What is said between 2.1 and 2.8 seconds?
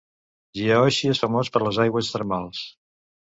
termals.